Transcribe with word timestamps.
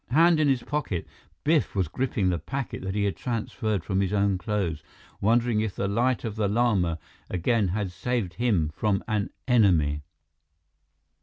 Hand 0.09 0.39
in 0.39 0.47
his 0.47 0.63
pocket, 0.63 1.05
Biff 1.43 1.75
was 1.75 1.87
gripping 1.87 2.29
the 2.29 2.39
packet 2.39 2.81
that 2.81 2.95
he 2.95 3.03
had 3.03 3.15
transferred 3.15 3.83
from 3.83 4.01
his 4.01 4.11
own 4.11 4.39
clothes, 4.39 4.81
wondering 5.21 5.61
if 5.61 5.75
the 5.75 5.87
Light 5.87 6.23
of 6.23 6.35
the 6.35 6.47
Lama 6.47 6.97
again 7.29 7.67
had 7.67 7.91
saved 7.91 8.33
him 8.33 8.69
from 8.69 9.03
an 9.07 9.29
enemy! 9.47 10.01